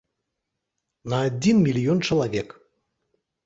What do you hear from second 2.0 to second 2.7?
чалавек.